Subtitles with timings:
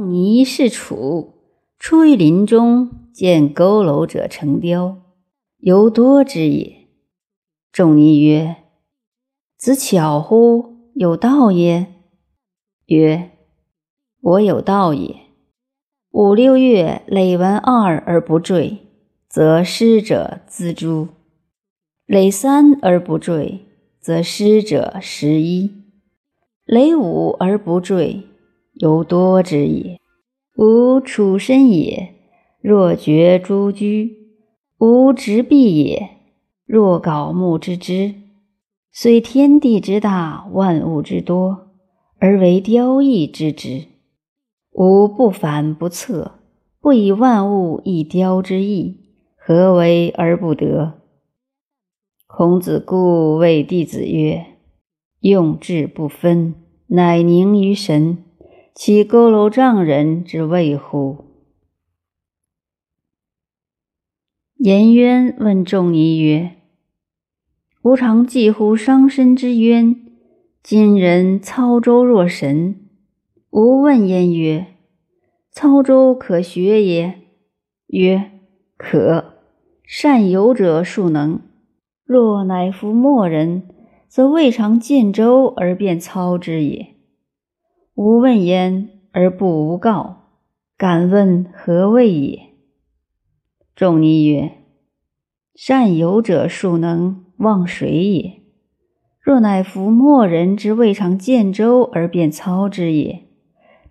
[0.00, 1.34] 仲尼是楚，
[1.78, 4.96] 出于林中，见佝偻者成雕，
[5.58, 6.88] 犹多之也。
[7.70, 8.56] 仲尼曰
[9.58, 10.90] ：“子巧乎？
[10.94, 11.86] 有道也。”
[12.88, 13.32] 曰
[14.22, 15.16] ：“我有道也。
[16.12, 18.78] 五六月累完二而不坠，
[19.28, 21.08] 则失者锱铢；
[22.06, 23.66] 累三而不坠，
[24.00, 25.68] 则失者十一；
[26.64, 28.22] 累五而不坠。”
[28.80, 30.00] 犹多之也。
[30.56, 32.14] 吾处身也，
[32.62, 34.08] 若绝诸居；
[34.78, 36.08] 吾执璧也，
[36.64, 38.14] 若槁木之枝。
[38.90, 41.68] 虽天地之大，万物之多，
[42.18, 43.84] 而为雕翼之之。
[44.72, 46.38] 吾不反不测，
[46.80, 48.96] 不以万物一雕之意，
[49.36, 50.94] 何为而不得？
[52.26, 54.46] 孔子故谓弟子曰
[55.20, 56.54] ：“用智不分，
[56.86, 58.24] 乃凝于神。”
[58.72, 61.24] 其佝偻丈人之谓乎？
[64.56, 66.56] 颜渊问仲尼曰
[67.82, 69.96] ：“吾尝记乎伤身之冤，
[70.62, 72.88] 今人操舟若神。
[73.50, 74.66] 吾问焉曰
[75.50, 77.20] ：‘操舟可学也？’
[77.88, 78.30] 曰
[78.78, 79.34] ：‘可。
[79.84, 81.40] 善游者数能。
[82.04, 83.68] 若乃夫莫人，
[84.06, 86.94] 则未尝见舟而便操之也。’”
[88.02, 90.30] 吾问焉而不无告，
[90.78, 92.54] 敢问何谓也？
[93.76, 94.52] 仲尼曰
[95.54, 98.40] ：“善游者庶能，忘水也。
[99.20, 103.24] 若乃夫莫人之未尝见舟而便操之也，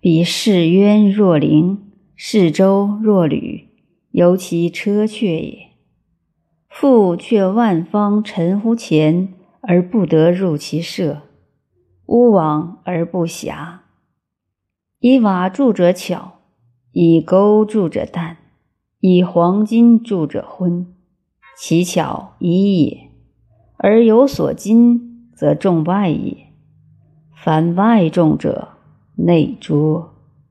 [0.00, 3.68] 彼视渊若灵，视舟若履，
[4.12, 5.58] 犹其车阙也。
[6.70, 11.24] 复却万方陈乎前，而不得入其舍；
[12.06, 13.80] 乌往而不暇。”
[15.00, 16.40] 以瓦铸者巧，
[16.90, 18.38] 以钩铸者淡，
[18.98, 20.92] 以黄金铸者昏。
[21.56, 23.10] 其巧一也，
[23.76, 26.48] 而有所金，则重外也。
[27.32, 28.70] 凡外重者，
[29.14, 30.17] 内拙。